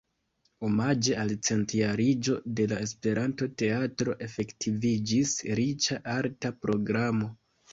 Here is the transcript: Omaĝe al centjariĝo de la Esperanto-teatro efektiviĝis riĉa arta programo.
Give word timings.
Omaĝe 0.67 1.17
al 1.23 1.33
centjariĝo 1.49 2.37
de 2.59 2.65
la 2.73 2.79
Esperanto-teatro 2.87 4.17
efektiviĝis 4.29 5.37
riĉa 5.61 6.01
arta 6.19 6.53
programo. 6.65 7.31